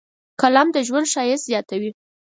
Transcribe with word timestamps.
قلم 0.41 0.67
د 0.75 0.77
ژوند 0.87 1.07
ښایست 1.13 1.45
زیاتوي 1.49 1.91